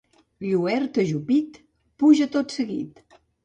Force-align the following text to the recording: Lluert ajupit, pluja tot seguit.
Lluert 0.45 0.97
ajupit, 1.03 1.61
pluja 1.99 2.33
tot 2.39 2.59
seguit. 2.61 3.03